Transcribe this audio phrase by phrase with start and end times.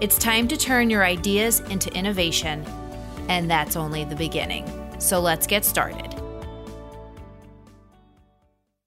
[0.00, 2.64] It's time to turn your ideas into innovation,
[3.28, 4.66] and that's only the beginning.
[4.98, 6.14] So let's get started.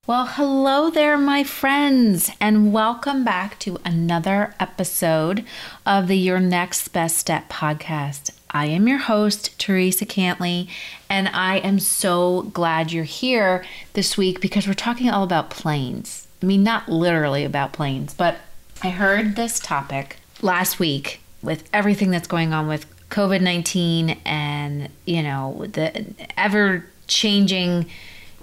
[0.08, 5.46] Well, hello there, my friends, and welcome back to another episode
[5.86, 8.32] of the Your Next Best Step podcast.
[8.50, 10.68] I am your host, Teresa Cantley,
[11.12, 16.28] and I am so glad you're here this week because we're talking all about planes.
[16.42, 18.38] I mean, not literally about planes, but
[18.82, 24.90] I heard this topic last week with everything that's going on with COVID 19 and,
[25.06, 26.06] you know, the
[26.38, 27.86] ever changing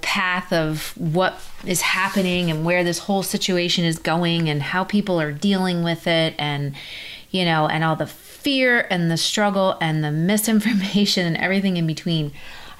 [0.00, 5.20] path of what is happening and where this whole situation is going and how people
[5.20, 6.74] are dealing with it and
[7.30, 11.86] you know and all the fear and the struggle and the misinformation and everything in
[11.86, 12.32] between.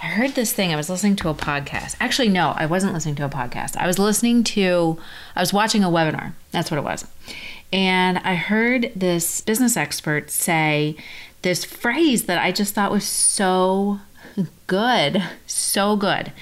[0.03, 0.73] I heard this thing.
[0.73, 1.95] I was listening to a podcast.
[2.01, 3.77] Actually no i wasn't listening to a podcast.
[3.77, 4.99] I was listening to
[5.37, 6.33] i was watching a webinar.
[6.53, 7.07] That's what it was
[7.73, 10.97] and i heard this business expert say
[11.43, 14.01] this phrase that i just thought was so
[14.67, 16.33] good so good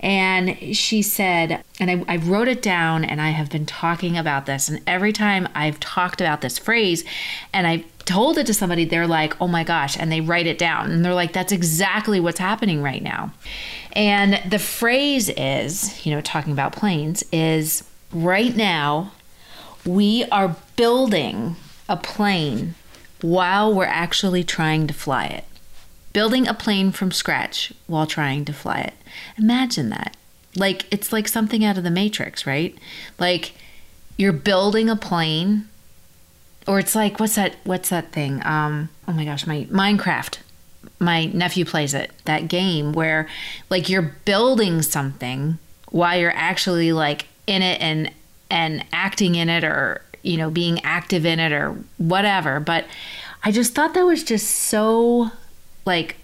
[0.00, 4.46] and she said, and I, I, wrote it down and I have been talking about
[4.46, 4.68] this.
[4.68, 7.04] And every time I've talked about this phrase
[7.52, 9.98] and I've told it to somebody, they're like, oh my gosh.
[9.98, 10.90] And they write it down.
[10.90, 13.32] And they're like, that's exactly what's happening right now.
[13.94, 19.12] And the phrase is, you know, talking about planes, is right now
[19.86, 21.56] we are building
[21.88, 22.74] a plane
[23.22, 25.44] while we're actually trying to fly it
[26.16, 28.94] building a plane from scratch while trying to fly it.
[29.36, 30.16] Imagine that.
[30.56, 32.74] Like, it's like something out of the Matrix, right?
[33.18, 33.52] Like,
[34.16, 35.68] you're building a plane,
[36.66, 37.56] or it's like, what's that?
[37.64, 38.40] What's that thing?
[38.46, 40.38] Um, oh my gosh, my Minecraft.
[40.98, 43.28] My nephew plays it, that game where,
[43.68, 45.58] like, you're building something
[45.90, 48.10] while you're actually, like, in it and
[48.50, 52.84] and acting in it or you know being active in it or whatever but
[53.44, 55.30] i just thought that was just so
[55.84, 56.16] like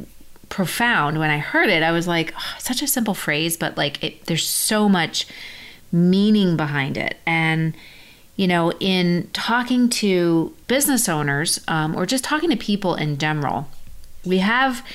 [0.53, 1.83] profound when I heard it.
[1.83, 5.27] I was like, oh, such a simple phrase, but like it, there's so much
[5.91, 7.16] meaning behind it.
[7.25, 7.75] And
[8.37, 13.66] you know, in talking to business owners um, or just talking to people in general,
[14.27, 14.87] we have,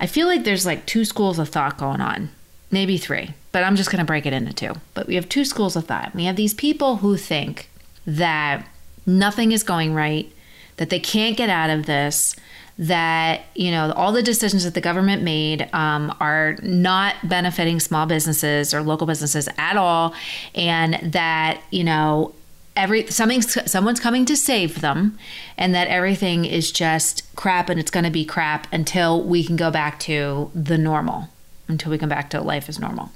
[0.00, 2.30] I feel like there's like two schools of thought going on,
[2.76, 4.74] maybe three, but I'm just going to break it into two.
[4.92, 6.14] But we have two schools of thought.
[6.14, 7.70] We have these people who think
[8.06, 8.68] that
[9.06, 10.30] nothing is going right,
[10.76, 12.36] that they can't get out of this,
[12.78, 18.04] that you know all the decisions that the government made um, are not benefiting small
[18.04, 20.12] businesses or local businesses at all,
[20.54, 22.34] and that you know
[22.76, 25.18] every something someone's coming to save them,
[25.56, 29.56] and that everything is just crap and it's going to be crap until we can
[29.56, 31.30] go back to the normal,
[31.68, 33.10] until we come back to life as normal.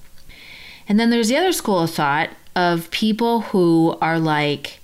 [0.88, 4.80] And then there's the other school of thought of people who are like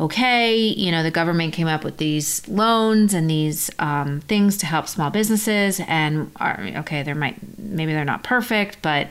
[0.00, 4.64] okay, you know, the government came up with these loans and these um, things to
[4.64, 9.08] help small businesses, and are, okay, they might maybe they're not perfect, but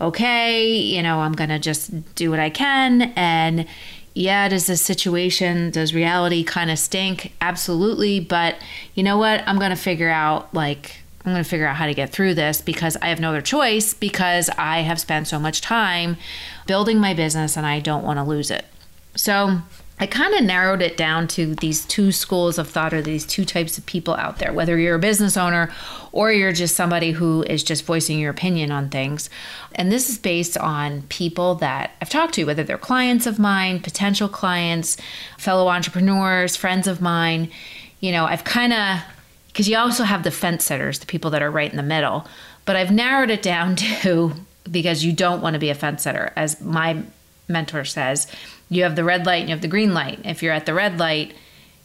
[0.00, 3.12] okay, you know, I'm gonna just do what I can.
[3.16, 3.66] And
[4.14, 7.32] yeah, does the situation, does reality kind of stink?
[7.40, 8.56] Absolutely, but
[8.94, 9.42] you know what?
[9.46, 11.01] I'm gonna figure out like.
[11.24, 13.42] I'm going to figure out how to get through this because I have no other
[13.42, 16.16] choice because I have spent so much time
[16.66, 18.64] building my business and I don't want to lose it.
[19.14, 19.60] So,
[20.02, 23.44] I kind of narrowed it down to these two schools of thought or these two
[23.44, 25.72] types of people out there, whether you're a business owner
[26.10, 29.30] or you're just somebody who is just voicing your opinion on things.
[29.76, 33.78] And this is based on people that I've talked to, whether they're clients of mine,
[33.78, 34.96] potential clients,
[35.38, 37.48] fellow entrepreneurs, friends of mine.
[38.00, 38.98] You know, I've kind of,
[39.52, 42.26] because you also have the fence sitters, the people that are right in the middle,
[42.64, 44.32] but I've narrowed it down to
[44.70, 47.02] because you don't want to be a fence sitter, as my
[47.48, 48.28] mentor says
[48.72, 50.20] you have the red light and you have the green light.
[50.24, 51.34] If you're at the red light,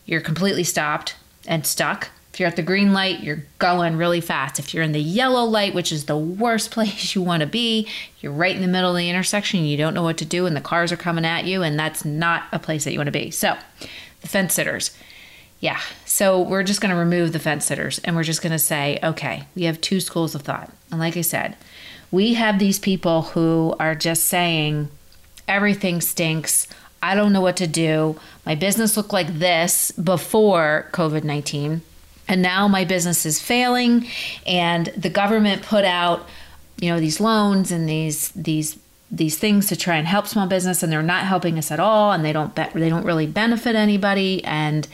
[0.05, 1.15] you're completely stopped
[1.45, 2.09] and stuck.
[2.31, 4.57] If you're at the green light, you're going really fast.
[4.57, 7.89] If you're in the yellow light, which is the worst place you want to be,
[8.21, 10.55] you're right in the middle of the intersection, you don't know what to do, and
[10.55, 13.11] the cars are coming at you, and that's not a place that you want to
[13.11, 13.31] be.
[13.31, 13.57] So,
[14.21, 14.91] the fence sitters.
[15.59, 18.59] Yeah, so we're just going to remove the fence sitters and we're just going to
[18.59, 20.71] say, okay, we have two schools of thought.
[20.91, 21.55] And like I said,
[22.11, 24.89] we have these people who are just saying,
[25.47, 26.67] everything stinks.
[27.01, 28.19] I don't know what to do.
[28.45, 31.81] My business looked like this before COVID 19.
[32.27, 34.05] and now my business is failing
[34.45, 36.27] and the government put out
[36.79, 38.77] you know these loans and these these
[39.09, 42.11] these things to try and help small business and they're not helping us at all
[42.11, 44.87] and they don't be- they don't really benefit anybody and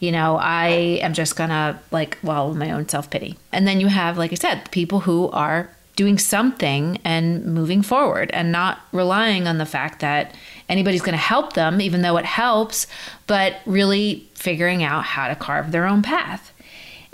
[0.00, 0.68] you know i
[1.02, 3.36] am just gonna like well my own self-pity.
[3.52, 8.30] And then you have like i said people who are doing something and moving forward
[8.32, 10.32] and not relying on the fact that
[10.68, 12.86] anybody's going to help them even though it helps
[13.26, 16.52] but really figuring out how to carve their own path.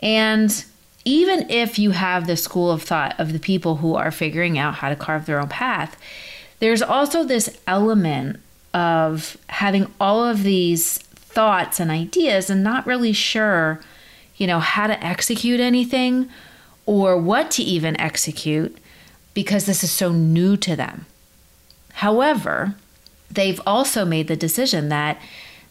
[0.00, 0.64] And
[1.06, 4.74] even if you have the school of thought of the people who are figuring out
[4.74, 5.96] how to carve their own path
[6.58, 8.40] there's also this element
[8.72, 13.80] of having all of these thoughts and ideas and not really sure,
[14.36, 16.28] you know, how to execute anything
[16.86, 18.76] or what to even execute
[19.32, 21.06] because this is so new to them.
[21.94, 22.74] However,
[23.30, 25.20] they've also made the decision that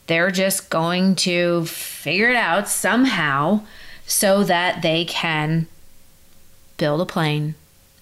[0.07, 3.61] they're just going to figure it out somehow
[4.05, 5.67] so that they can
[6.77, 7.55] build a plane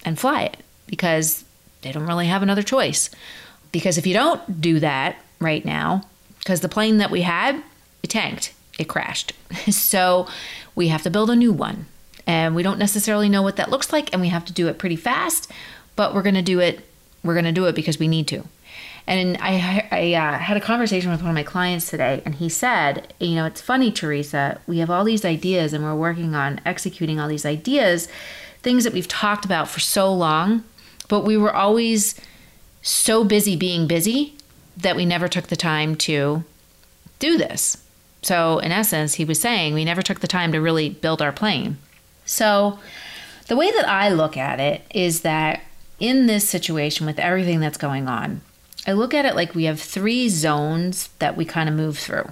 [0.04, 0.56] and fly it
[0.86, 1.44] because
[1.82, 3.10] they don't really have another choice.
[3.70, 6.02] Because if you don't do that right now,
[6.38, 7.62] because the plane that we had,
[8.02, 9.32] it tanked, it crashed.
[9.70, 10.26] so
[10.74, 11.86] we have to build a new one.
[12.26, 14.78] And we don't necessarily know what that looks like, and we have to do it
[14.78, 15.50] pretty fast,
[15.96, 16.86] but we're going to do it.
[17.24, 18.44] We're going to do it because we need to.
[19.06, 22.48] And I, I uh, had a conversation with one of my clients today, and he
[22.48, 26.60] said, You know, it's funny, Teresa, we have all these ideas and we're working on
[26.64, 28.08] executing all these ideas,
[28.62, 30.62] things that we've talked about for so long,
[31.12, 32.18] but we were always
[32.80, 34.34] so busy being busy
[34.78, 36.42] that we never took the time to
[37.18, 37.76] do this.
[38.22, 41.30] So, in essence, he was saying we never took the time to really build our
[41.30, 41.76] plane.
[42.24, 42.78] So,
[43.48, 45.60] the way that I look at it is that
[46.00, 48.40] in this situation with everything that's going on,
[48.86, 52.30] I look at it like we have three zones that we kind of move through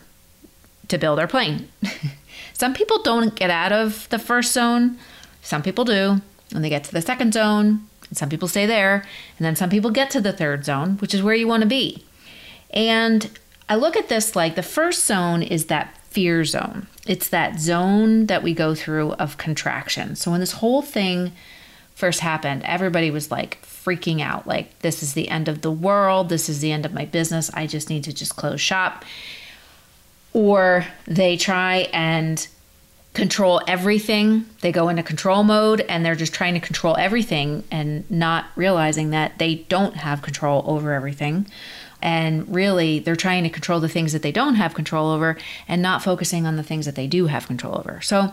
[0.89, 1.69] to build our plane.
[2.55, 4.97] some people don't get out of the first zone,
[5.43, 6.23] some people do.
[6.51, 8.97] When they get to the second zone, and some people stay there,
[9.39, 11.69] and then some people get to the third zone, which is where you want to
[11.69, 12.05] be.
[12.71, 13.31] And
[13.69, 16.89] I look at this like the first zone is that fear zone.
[17.07, 20.17] It's that zone that we go through of contraction.
[20.17, 21.33] So when this whole thing
[21.95, 26.29] first happened, everybody was like freaking out like this is the end of the world,
[26.29, 27.51] this is the end of my business.
[27.55, 29.05] I just need to just close shop.
[30.33, 32.47] Or they try and
[33.15, 34.47] control everything.
[34.61, 39.11] They go into control mode and they're just trying to control everything and not realizing
[39.11, 41.47] that they don't have control over everything.
[42.03, 45.37] And really, they're trying to control the things that they don't have control over
[45.69, 48.01] and not focusing on the things that they do have control over.
[48.01, 48.33] So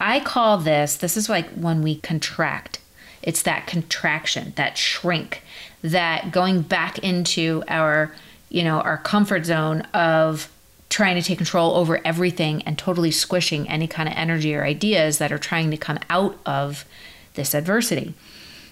[0.00, 2.80] I call this this is like when we contract.
[3.22, 5.42] It's that contraction, that shrink,
[5.82, 8.12] that going back into our,
[8.50, 10.50] you know, our comfort zone of
[10.88, 15.18] trying to take control over everything and totally squishing any kind of energy or ideas
[15.18, 16.84] that are trying to come out of
[17.34, 18.14] this adversity.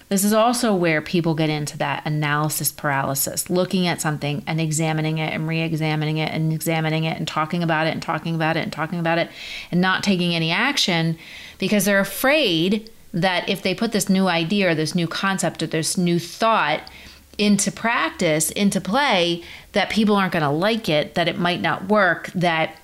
[0.07, 5.17] This is also where people get into that analysis paralysis, looking at something and examining
[5.17, 8.55] it and re examining it and examining it and talking about it and talking about
[8.55, 9.31] it and talking about it
[9.71, 11.17] and not taking any action
[11.57, 15.67] because they're afraid that if they put this new idea or this new concept or
[15.67, 16.87] this new thought
[17.37, 19.43] into practice, into play,
[19.73, 22.77] that people aren't going to like it, that it might not work, that,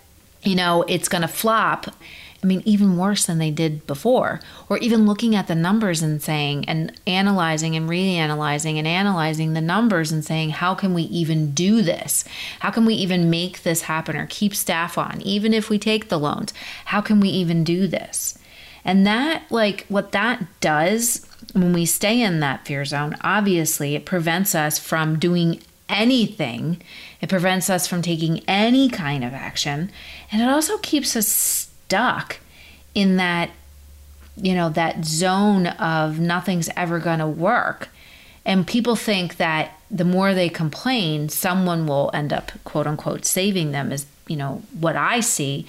[0.44, 1.88] you know, it's going to flop.
[2.44, 4.40] I mean, even worse than they did before.
[4.68, 9.62] Or even looking at the numbers and saying, and analyzing and reanalyzing and analyzing the
[9.62, 12.26] numbers and saying, how can we even do this?
[12.60, 16.10] How can we even make this happen or keep staff on, even if we take
[16.10, 16.52] the loans?
[16.86, 18.40] How can we even do this?
[18.84, 24.06] And that, like, what that does when we stay in that fear zone, obviously it
[24.06, 26.82] prevents us from doing anything.
[27.20, 29.92] It prevents us from taking any kind of action.
[30.32, 32.40] And it also keeps us stuck
[32.96, 33.52] in that,
[34.36, 37.90] you know, that zone of nothing's ever going to work.
[38.46, 43.72] And people think that the more they complain, someone will end up, quote unquote, saving
[43.72, 45.68] them, is, you know, what I see.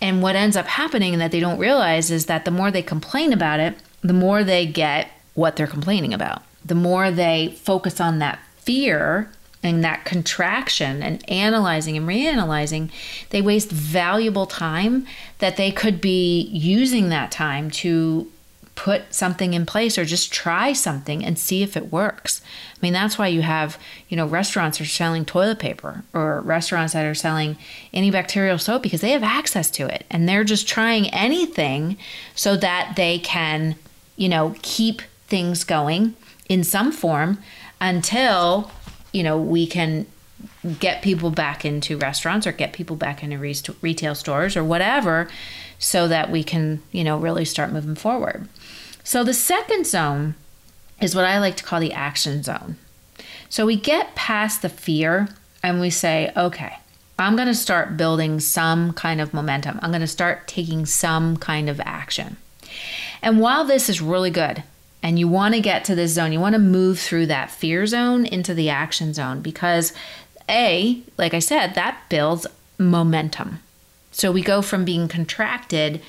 [0.00, 3.32] And what ends up happening that they don't realize is that the more they complain
[3.32, 6.42] about it, the more they get what they're complaining about.
[6.64, 9.30] The more they focus on that fear
[9.62, 12.90] and that contraction and analyzing and reanalyzing,
[13.30, 15.06] they waste valuable time
[15.38, 18.30] that they could be using that time to
[18.74, 22.40] put something in place or just try something and see if it works.
[22.74, 23.78] I mean, that's why you have,
[24.08, 27.58] you know, restaurants are selling toilet paper or restaurants that are selling
[27.92, 31.98] antibacterial soap because they have access to it and they're just trying anything
[32.34, 33.76] so that they can
[34.16, 36.14] you know, keep things going
[36.48, 37.38] in some form
[37.80, 38.70] until,
[39.12, 40.06] you know, we can
[40.78, 45.28] get people back into restaurants or get people back into re- retail stores or whatever
[45.78, 48.48] so that we can, you know, really start moving forward.
[49.04, 50.34] So the second zone
[51.00, 52.76] is what I like to call the action zone.
[53.48, 55.28] So we get past the fear
[55.62, 56.78] and we say, okay,
[57.18, 59.78] I'm going to start building some kind of momentum.
[59.82, 62.36] I'm going to start taking some kind of action.
[63.22, 64.64] And while this is really good,
[65.02, 67.86] and you want to get to this zone, you want to move through that fear
[67.86, 69.92] zone into the action zone because,
[70.48, 72.46] A, like I said, that builds
[72.78, 73.60] momentum.
[74.12, 76.00] So we go from being contracted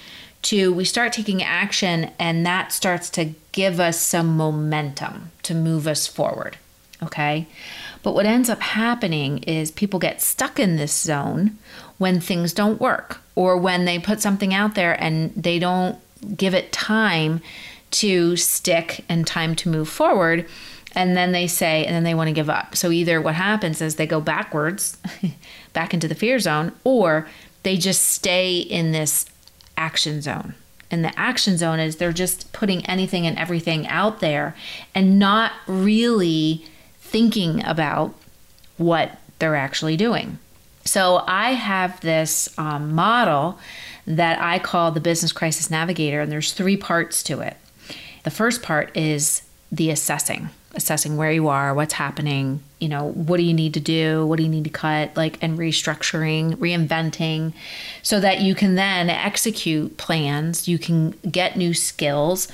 [0.44, 5.88] to we start taking action, and that starts to give us some momentum to move
[5.88, 6.58] us forward.
[7.02, 7.48] Okay.
[8.02, 11.58] But what ends up happening is people get stuck in this zone
[11.98, 15.98] when things don't work or when they put something out there and they don't
[16.36, 17.42] give it time
[17.92, 20.48] to stick and time to move forward.
[20.96, 22.76] And then they say, and then they want to give up.
[22.76, 24.98] So either what happens is they go backwards,
[25.74, 27.28] back into the fear zone, or
[27.64, 29.26] they just stay in this
[29.78, 30.56] action zone.
[30.92, 34.56] And the action zone is they're just putting anything and everything out there
[34.94, 36.66] and not really
[37.00, 38.14] thinking about
[38.78, 40.38] what they're actually doing.
[40.86, 43.58] So I have this um, model
[44.06, 47.58] that I call the Business Crisis Navigator, and there's three parts to it.
[48.24, 53.38] The first part is the assessing, assessing where you are, what's happening, you know, what
[53.38, 57.54] do you need to do, what do you need to cut, like, and restructuring, reinventing,
[58.02, 62.48] so that you can then execute plans, you can get new skills,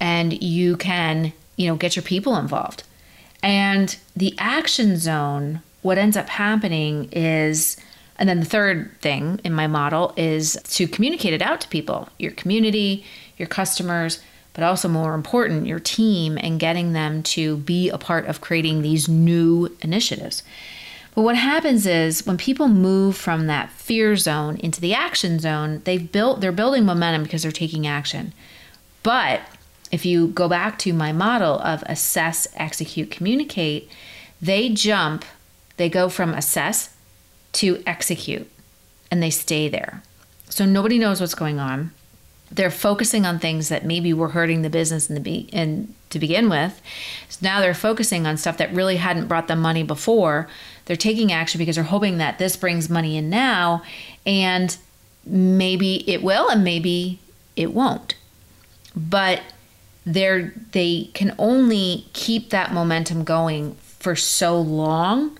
[0.00, 2.82] and you can, you know, get your people involved.
[3.42, 7.76] And the action zone, what ends up happening is,
[8.16, 12.08] and then the third thing in my model is to communicate it out to people,
[12.18, 13.04] your community,
[13.36, 14.20] your customers,
[14.52, 18.82] but also more important, your team and getting them to be a part of creating
[18.82, 20.44] these new initiatives.
[21.14, 25.82] But what happens is when people move from that fear zone into the action zone,
[25.84, 28.32] they've built they're building momentum because they're taking action.
[29.02, 29.42] But
[29.92, 33.88] if you go back to my model of assess, execute, communicate,
[34.40, 35.24] they jump,
[35.76, 36.93] they go from assess
[37.54, 38.50] to execute
[39.10, 40.02] and they stay there.
[40.48, 41.90] So nobody knows what's going on
[42.54, 46.18] they're focusing on things that maybe were hurting the business in the be- in to
[46.18, 46.80] begin with.
[47.28, 50.48] So now they're focusing on stuff that really hadn't brought them money before.
[50.84, 53.82] They're taking action because they're hoping that this brings money in now,
[54.24, 54.76] and
[55.24, 57.18] maybe it will, and maybe
[57.56, 58.14] it won't.
[58.94, 59.42] But
[60.06, 65.38] they're they can only keep that momentum going for so long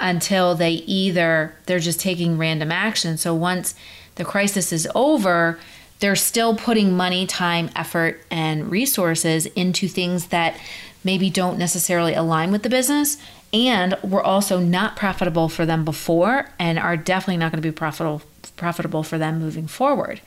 [0.00, 3.16] until they either they're just taking random action.
[3.16, 3.74] So once
[4.16, 5.58] the crisis is over,
[6.00, 10.58] they're still putting money, time, effort, and resources into things that
[11.04, 13.16] maybe don't necessarily align with the business
[13.52, 17.74] and were also not profitable for them before and are definitely not going to be
[17.74, 18.22] profitable
[18.56, 20.20] profitable for them moving forward.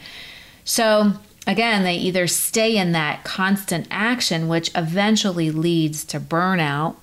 [0.65, 1.13] So
[1.45, 6.95] again, they either stay in that constant action which eventually leads to burnout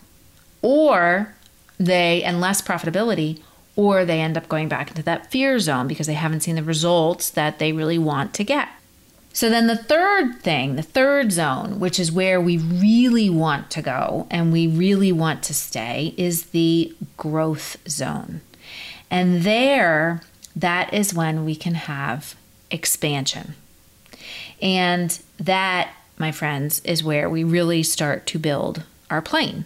[0.63, 1.35] or
[1.81, 3.41] they and less profitability
[3.75, 6.63] or they end up going back into that fear zone because they haven't seen the
[6.63, 8.69] results that they really want to get.
[9.33, 13.81] So then the third thing, the third zone, which is where we really want to
[13.81, 18.43] go and we really want to stay, is the growth zone.
[19.11, 20.21] And there,
[20.55, 22.35] that is when we can have
[22.71, 23.55] expansion.
[24.61, 29.65] And that, my friends, is where we really start to build our plane.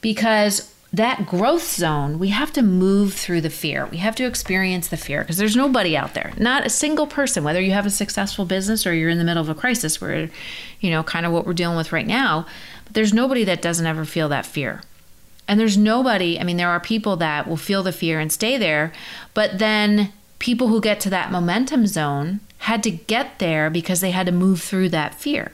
[0.00, 3.86] Because that growth zone, we have to move through the fear.
[3.86, 7.44] We have to experience the fear because there's nobody out there, not a single person,
[7.44, 10.30] whether you have a successful business or you're in the middle of a crisis where,
[10.80, 12.46] you know, kind of what we're dealing with right now.
[12.84, 14.80] But there's nobody that doesn't ever feel that fear.
[15.46, 18.56] And there's nobody, I mean, there are people that will feel the fear and stay
[18.56, 18.92] there,
[19.34, 24.10] but then people who get to that momentum zone had to get there because they
[24.10, 25.52] had to move through that fear.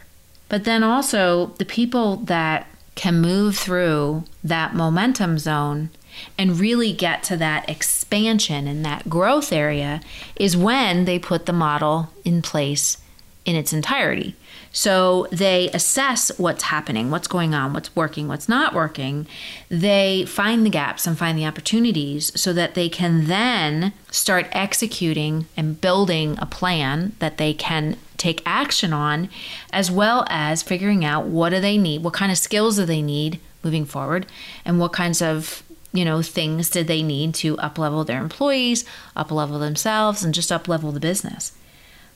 [0.48, 5.90] But then also, the people that can move through that momentum zone
[6.38, 10.00] and really get to that expansion and that growth area
[10.36, 12.98] is when they put the model in place
[13.44, 14.34] in its entirety.
[14.72, 19.26] So they assess what's happening, what's going on, what's working, what's not working.
[19.68, 25.46] They find the gaps and find the opportunities so that they can then start executing
[25.56, 29.28] and building a plan that they can take action on,
[29.72, 33.02] as well as figuring out what do they need, what kind of skills do they
[33.02, 34.26] need moving forward,
[34.64, 35.62] and what kinds of
[35.92, 40.34] you know things did they need to up level their employees, up level themselves, and
[40.34, 41.52] just up level the business.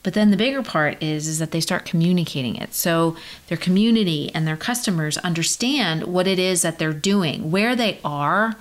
[0.03, 2.73] But then the bigger part is is that they start communicating it.
[2.73, 3.17] So
[3.49, 8.57] their community and their customers understand what it is that they're doing, where they are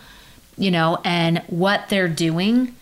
[0.58, 2.76] you know, and what they're doing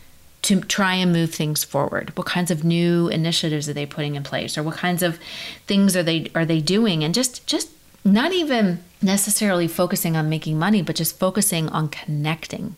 [0.46, 2.16] to try and move things forward.
[2.16, 5.20] What kinds of new initiatives are they putting in place or what kinds of
[5.66, 7.70] things are they are they doing and just just
[8.04, 12.76] not even necessarily focusing on making money, but just focusing on connecting.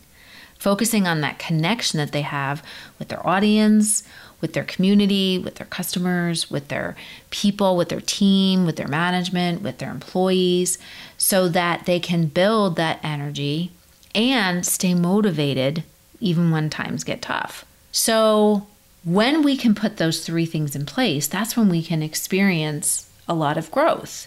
[0.58, 2.64] Focusing on that connection that they have
[2.98, 4.02] with their audience,
[4.40, 6.96] with their community, with their customers, with their
[7.28, 10.78] people, with their team, with their management, with their employees,
[11.18, 13.70] so that they can build that energy
[14.14, 15.84] and stay motivated
[16.20, 17.64] even when times get tough.
[17.92, 18.66] So,
[19.04, 23.34] when we can put those three things in place, that's when we can experience a
[23.34, 24.26] lot of growth.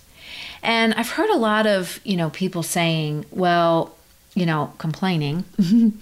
[0.63, 3.95] And I've heard a lot of, you know, people saying, well,
[4.33, 5.43] you know, complaining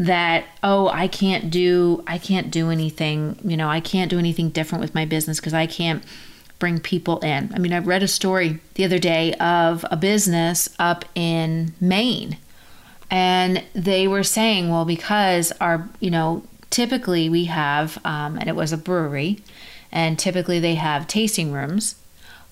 [0.00, 4.48] that oh i can't do i can't do anything you know i can't do anything
[4.48, 6.02] different with my business because i can't
[6.58, 10.74] bring people in i mean i read a story the other day of a business
[10.78, 12.38] up in maine
[13.10, 18.56] and they were saying well because our you know typically we have um, and it
[18.56, 19.40] was a brewery
[19.90, 21.96] and typically they have tasting rooms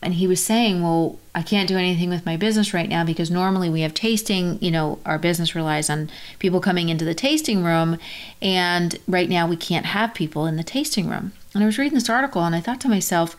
[0.00, 3.31] and he was saying, Well, I can't do anything with my business right now because
[3.31, 7.65] normally we have tasting, you know, our business relies on people coming into the tasting
[7.65, 7.99] room.
[8.41, 11.33] And right now we can't have people in the tasting room.
[11.53, 13.37] And I was reading this article and I thought to myself,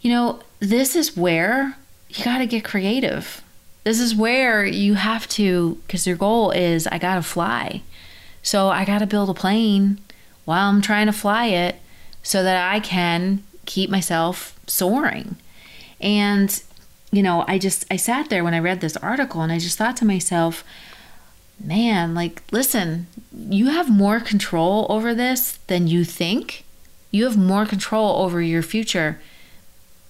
[0.00, 1.76] you know, this is where
[2.08, 3.42] you got to get creative.
[3.86, 7.82] This is where you have to, because your goal is, I got to fly.
[8.42, 10.00] So I got to build a plane
[10.44, 11.76] while I'm trying to fly it
[12.20, 15.36] so that I can keep myself soaring.
[16.00, 16.60] And,
[17.12, 19.78] you know, I just, I sat there when I read this article and I just
[19.78, 20.64] thought to myself,
[21.64, 26.64] man, like, listen, you have more control over this than you think.
[27.12, 29.20] You have more control over your future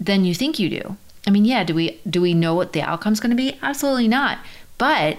[0.00, 0.96] than you think you do.
[1.26, 3.58] I mean, yeah, do we do we know what the outcome's going to be?
[3.62, 4.38] Absolutely not.
[4.78, 5.18] But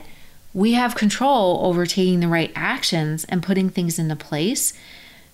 [0.54, 4.74] we have control over taking the right actions and putting things into place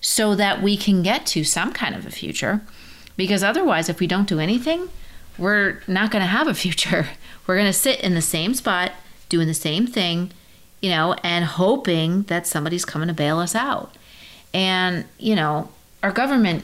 [0.02, 2.62] so that we can get to some kind of a future.
[3.16, 4.90] Because otherwise, if we don't do anything,
[5.38, 7.08] we're not going to have a future.
[7.48, 8.94] We're going to sit in the same spot,
[9.28, 10.32] doing the same thing,
[10.82, 13.94] you know, and hoping that somebody's coming to bail us out.
[14.54, 15.68] And, you know,
[16.02, 16.64] our government,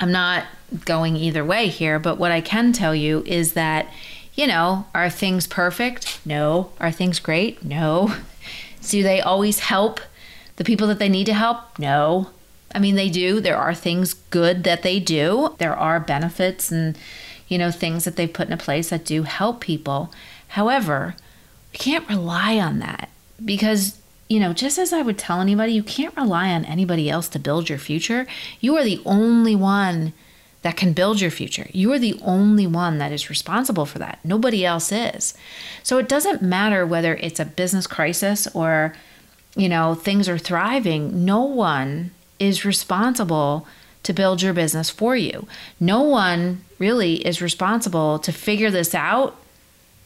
[0.00, 0.46] I'm not
[0.84, 3.86] going either way here, but what I can tell you is that,
[4.34, 6.20] you know, are things perfect?
[6.24, 6.72] No.
[6.80, 7.64] Are things great?
[7.64, 8.14] No.
[8.88, 10.00] Do they always help
[10.56, 11.78] the people that they need to help?
[11.78, 12.30] No.
[12.74, 13.40] I mean, they do.
[13.40, 15.54] There are things good that they do.
[15.58, 16.96] There are benefits and,
[17.48, 20.12] you know, things that they've put into place that do help people.
[20.48, 21.16] However,
[21.72, 23.10] we can't rely on that
[23.44, 23.99] because,
[24.30, 27.38] you know, just as I would tell anybody, you can't rely on anybody else to
[27.40, 28.28] build your future.
[28.60, 30.12] You are the only one
[30.62, 31.66] that can build your future.
[31.72, 34.20] You are the only one that is responsible for that.
[34.22, 35.34] Nobody else is.
[35.82, 38.94] So it doesn't matter whether it's a business crisis or,
[39.56, 41.24] you know, things are thriving.
[41.24, 43.66] No one is responsible
[44.04, 45.48] to build your business for you.
[45.80, 49.34] No one really is responsible to figure this out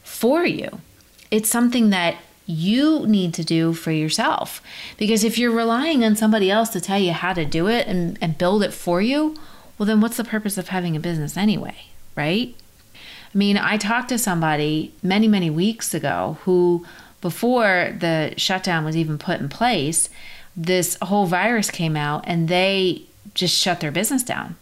[0.03, 0.81] for you.
[1.29, 4.61] It's something that you need to do for yourself.
[4.97, 8.17] Because if you're relying on somebody else to tell you how to do it and,
[8.21, 9.35] and build it for you,
[9.77, 11.75] well, then what's the purpose of having a business anyway,
[12.15, 12.55] right?
[12.93, 16.85] I mean, I talked to somebody many, many weeks ago who,
[17.19, 20.09] before the shutdown was even put in place,
[20.55, 23.03] this whole virus came out and they
[23.33, 24.55] just shut their business down.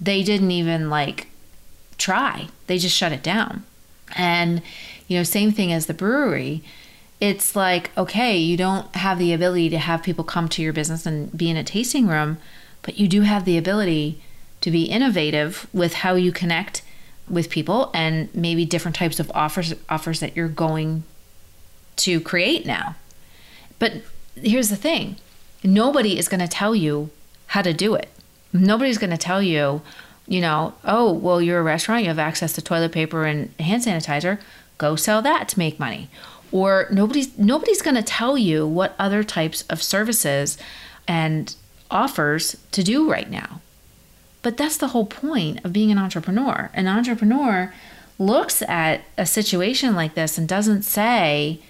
[0.00, 1.28] They didn't even like
[1.96, 3.64] try, they just shut it down.
[4.16, 4.62] And,
[5.06, 6.62] you know, same thing as the brewery.
[7.20, 11.04] It's like, okay, you don't have the ability to have people come to your business
[11.04, 12.38] and be in a tasting room,
[12.82, 14.22] but you do have the ability
[14.60, 16.82] to be innovative with how you connect
[17.28, 21.02] with people and maybe different types of offers offers that you're going
[21.96, 22.96] to create now.
[23.78, 24.02] But
[24.34, 25.16] here's the thing
[25.62, 27.10] nobody is going to tell you
[27.48, 28.08] how to do it.
[28.52, 29.82] Nobody's going to tell you,
[30.26, 33.82] you know, oh, well, you're a restaurant, you have access to toilet paper and hand
[33.82, 34.40] sanitizer,
[34.78, 36.08] go sell that to make money.
[36.50, 40.56] Or nobody's nobody's going to tell you what other types of services
[41.06, 41.54] and
[41.90, 43.60] offers to do right now.
[44.42, 46.70] But that's the whole point of being an entrepreneur.
[46.74, 47.74] An entrepreneur
[48.18, 51.60] looks at a situation like this and doesn't say,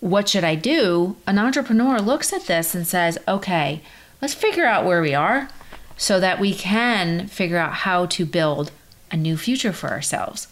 [0.00, 1.16] what should I do?
[1.26, 3.82] An entrepreneur looks at this and says, okay,
[4.20, 5.48] let's figure out where we are
[5.96, 8.70] so that we can figure out how to build
[9.10, 10.48] a new future for ourselves.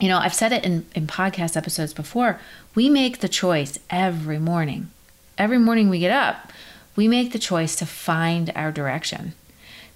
[0.00, 2.38] You know, I've said it in, in podcast episodes before.
[2.74, 4.90] We make the choice every morning.
[5.38, 6.52] Every morning we get up,
[6.96, 9.34] we make the choice to find our direction,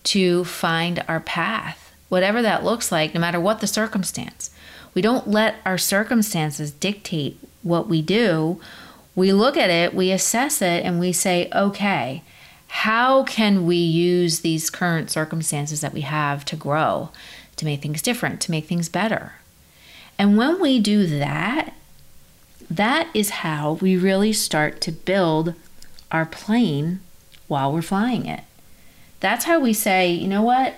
[0.05, 4.51] to find our path, whatever that looks like, no matter what the circumstance.
[4.95, 8.61] We don't let our circumstances dictate what we do,
[9.15, 12.23] we look at it, we assess it, and we say, okay,
[12.69, 17.11] how can we use these current circumstances that we have to grow,
[17.57, 19.35] to make things different, to make things better?
[20.21, 21.73] And when we do that,
[22.71, 25.55] that is how we really start to build
[26.13, 27.01] our plane
[27.49, 28.45] while we're flying it.
[29.21, 30.75] That's how we say, you know what?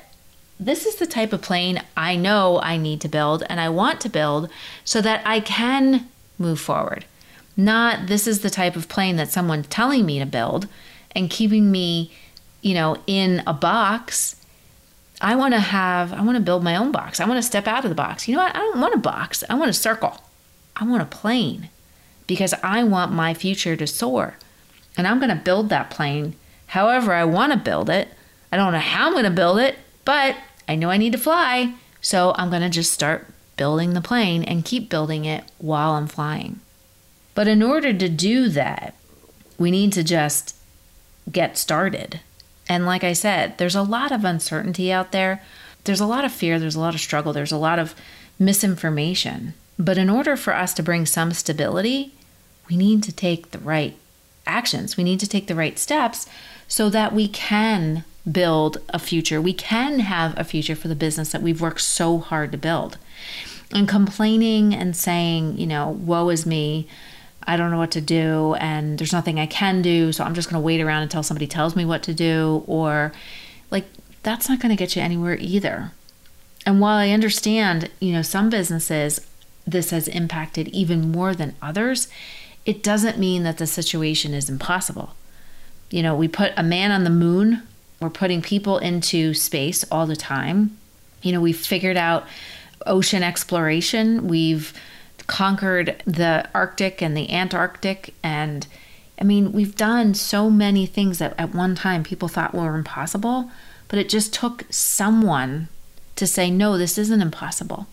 [0.61, 4.01] This is the type of plane I know I need to build and I want
[4.03, 4.49] to build
[4.85, 7.05] so that I can move forward.
[7.57, 10.69] Not this is the type of plane that someone's telling me to build
[11.17, 12.13] and keeping me,
[12.61, 14.37] you know, in a box.
[15.23, 17.21] I want to have, I want to build my own box.
[17.21, 18.27] I want to step out of the box.
[18.27, 18.57] You know what?
[18.57, 19.45] I don't want a box.
[19.49, 20.21] I want a circle.
[20.75, 21.71] I want a plane
[22.27, 24.37] because I want my future to soar.
[24.97, 26.35] And I'm going to build that plane
[26.67, 28.09] however I want to build it.
[28.51, 30.37] I don't know how I'm going to build it, but
[30.69, 31.75] I know I need to fly.
[32.01, 36.09] So I'm going to just start building the plane and keep building it while I'm
[36.09, 36.59] flying.
[37.35, 38.97] But in order to do that,
[39.57, 40.57] we need to just
[41.31, 42.21] get started.
[42.69, 45.43] And like I said, there's a lot of uncertainty out there.
[45.85, 47.95] There's a lot of fear, there's a lot of struggle, there's a lot of
[48.39, 49.55] misinformation.
[49.79, 52.13] But in order for us to bring some stability,
[52.69, 53.97] we need to take the right
[54.47, 54.97] actions.
[54.97, 56.27] We need to take the right steps
[56.69, 59.41] so that we can build a future.
[59.41, 62.99] We can have a future for the business that we've worked so hard to build.
[63.73, 66.87] And complaining and saying, you know, woe is me,
[67.47, 70.49] I don't know what to do, and there's nothing I can do, so I'm just
[70.49, 73.13] going to wait around until somebody tells me what to do, or
[73.71, 73.87] like
[74.23, 75.93] that's not going to get you anywhere either.
[76.65, 79.21] And while I understand, you know, some businesses
[79.67, 82.09] this has impacted even more than others,
[82.65, 85.15] it doesn't mean that the situation is impossible.
[85.91, 87.63] You know, we put a man on the moon,
[88.01, 90.77] we're putting people into space all the time.
[91.23, 92.27] You know, we've figured out
[92.87, 94.73] ocean exploration, we've
[95.33, 98.15] conquered the Arctic and the Antarctic.
[98.23, 98.67] And
[99.21, 103.51] I mean, we've done so many things that at one time people thought were impossible,
[103.89, 105.69] but it just took someone
[106.17, 107.87] to say, no, this isn't impossible.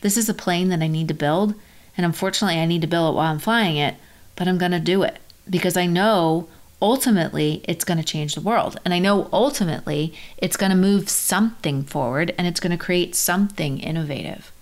[0.00, 1.54] This is a plane that I need to build.
[1.96, 3.96] And unfortunately, I need to build it while I'm flying it
[4.38, 5.18] but I'm going to do it
[5.50, 6.48] because I know
[6.80, 8.78] ultimately it's going to change the world.
[8.84, 13.16] And I know ultimately it's going to move something forward and it's going to create
[13.16, 14.52] something innovative.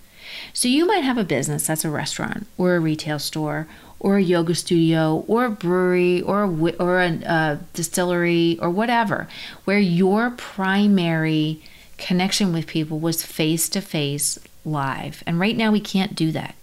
[0.53, 3.67] So you might have a business that's a restaurant or a retail store
[3.99, 9.27] or a yoga studio or a brewery or a, or a, a distillery or whatever,
[9.65, 11.61] where your primary
[11.97, 15.23] connection with people was face to face live.
[15.25, 16.55] And right now we can't do that.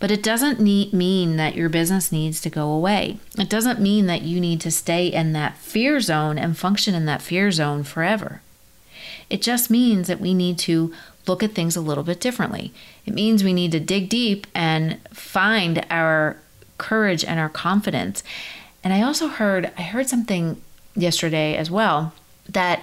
[0.00, 3.18] But it doesn't need, mean that your business needs to go away.
[3.38, 7.06] It doesn't mean that you need to stay in that fear zone and function in
[7.06, 8.42] that fear zone forever.
[9.30, 10.92] It just means that we need to
[11.26, 12.72] look at things a little bit differently.
[13.06, 16.36] It means we need to dig deep and find our
[16.78, 18.22] courage and our confidence.
[18.82, 20.60] And I also heard I heard something
[20.94, 22.12] yesterday as well
[22.48, 22.82] that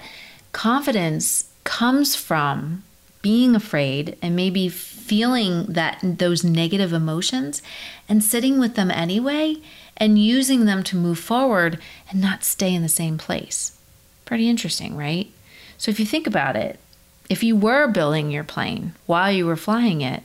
[0.52, 2.82] confidence comes from
[3.22, 7.62] being afraid and maybe feeling that those negative emotions
[8.08, 9.56] and sitting with them anyway
[9.96, 11.78] and using them to move forward
[12.10, 13.78] and not stay in the same place.
[14.24, 15.30] Pretty interesting, right?
[15.78, 16.80] So if you think about it,
[17.28, 20.22] if you were building your plane while you were flying it,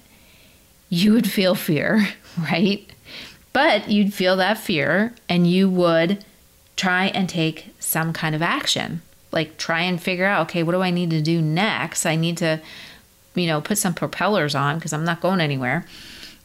[0.89, 2.07] you would feel fear,
[2.37, 2.89] right?
[3.53, 6.23] But you'd feel that fear and you would
[6.75, 9.01] try and take some kind of action.
[9.31, 12.05] Like try and figure out, okay, what do I need to do next?
[12.05, 12.61] I need to
[13.37, 15.85] you know, put some propellers on because I'm not going anywhere,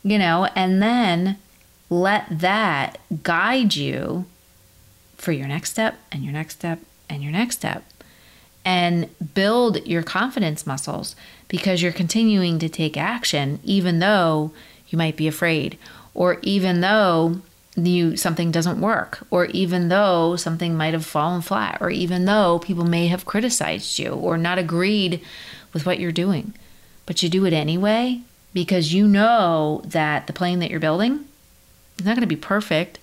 [0.02, 1.38] you know, and then
[1.90, 4.26] let that guide you
[5.16, 7.84] for your next step and your next step and your next step
[8.64, 11.16] and build your confidence muscles
[11.48, 14.52] because you're continuing to take action even though
[14.88, 15.78] you might be afraid
[16.14, 17.40] or even though
[17.76, 22.58] you something doesn't work or even though something might have fallen flat or even though
[22.58, 25.20] people may have criticized you or not agreed
[25.72, 26.52] with what you're doing.
[27.06, 28.20] But you do it anyway
[28.52, 31.24] because you know that the plane that you're building
[31.98, 32.98] is not going to be perfect,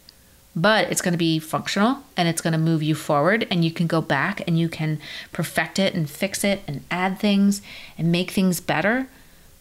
[0.56, 3.48] but it's going to be functional and it's going to move you forward.
[3.52, 5.00] And you can go back and you can
[5.32, 7.62] perfect it and fix it and add things
[7.98, 9.08] and make things better.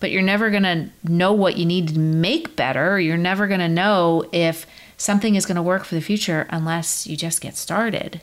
[0.01, 2.99] But you're never going to know what you need to make better.
[2.99, 7.07] You're never going to know if something is going to work for the future unless
[7.07, 8.21] you just get started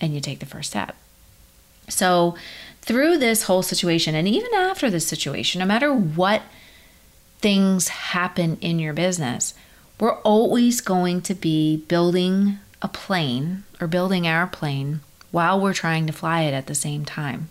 [0.00, 0.96] and you take the first step.
[1.88, 2.36] So,
[2.82, 6.42] through this whole situation, and even after this situation, no matter what
[7.40, 9.54] things happen in your business,
[10.00, 16.06] we're always going to be building a plane or building our plane while we're trying
[16.06, 17.50] to fly it at the same time.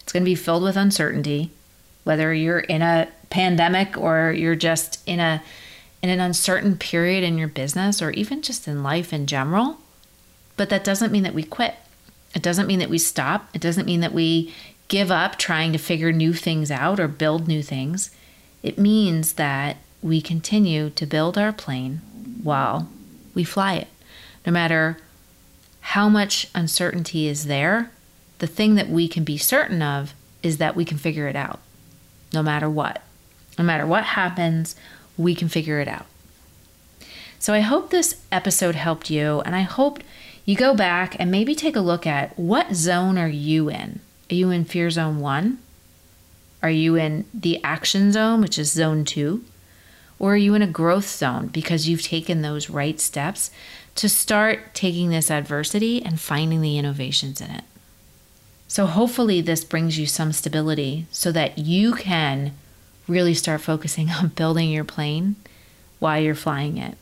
[0.00, 1.50] It's going to be filled with uncertainty,
[2.04, 5.42] whether you're in a pandemic or you're just in a
[6.02, 9.78] in an uncertain period in your business or even just in life in general.
[10.56, 11.74] But that doesn't mean that we quit.
[12.34, 13.48] It doesn't mean that we stop.
[13.54, 14.54] It doesn't mean that we
[14.88, 18.10] give up trying to figure new things out or build new things.
[18.62, 22.00] It means that we continue to build our plane
[22.42, 22.88] while
[23.34, 23.88] we fly it.
[24.44, 24.98] No matter
[25.80, 27.90] how much uncertainty is there,
[28.38, 31.60] the thing that we can be certain of is that we can figure it out
[32.32, 33.02] no matter what.
[33.58, 34.76] No matter what happens,
[35.16, 36.06] we can figure it out.
[37.38, 40.00] So I hope this episode helped you, and I hope
[40.44, 44.00] you go back and maybe take a look at what zone are you in?
[44.30, 45.58] Are you in fear zone one?
[46.62, 49.44] Are you in the action zone, which is zone two?
[50.18, 53.50] Or are you in a growth zone because you've taken those right steps
[53.96, 57.64] to start taking this adversity and finding the innovations in it?
[58.68, 62.52] So, hopefully, this brings you some stability so that you can
[63.06, 65.36] really start focusing on building your plane
[65.98, 66.96] while you're flying it.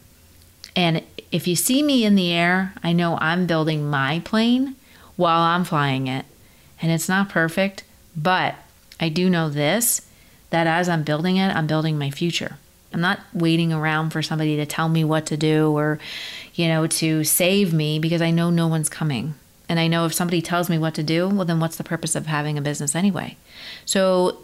[0.77, 4.77] And if you see me in the air, I know I'm building my plane
[5.16, 6.27] while I'm flying it.
[6.83, 7.85] And it's not perfect,
[8.16, 8.57] but
[9.00, 10.07] I do know this
[10.50, 12.59] that as I'm building it, I'm building my future.
[12.94, 15.98] I'm not waiting around for somebody to tell me what to do or,
[16.54, 19.35] you know, to save me because I know no one's coming.
[19.68, 22.14] And I know if somebody tells me what to do, well, then what's the purpose
[22.14, 23.37] of having a business anyway?
[23.85, 24.38] So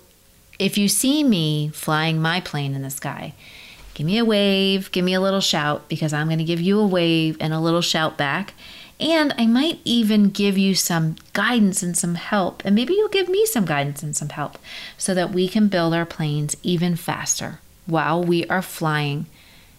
[0.59, 3.35] if you see me flying my plane in the sky,
[3.95, 6.81] give me a wave, give me a little shout because I'm going to give you
[6.81, 8.55] a wave and a little shout back.
[8.99, 12.65] And I might even give you some guidance and some help.
[12.65, 14.59] And maybe you'll give me some guidance and some help
[14.99, 17.61] so that we can build our planes even faster
[17.91, 19.27] while we are flying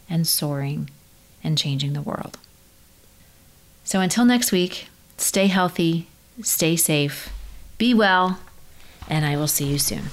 [0.09, 0.89] and soaring
[1.43, 2.37] and changing the world.
[3.83, 6.07] So until next week, stay healthy,
[6.43, 7.29] stay safe,
[7.77, 8.39] be well,
[9.09, 10.03] and I will see you soon.